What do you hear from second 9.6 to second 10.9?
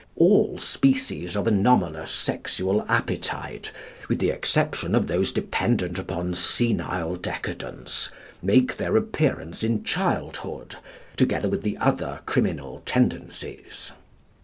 in childhood,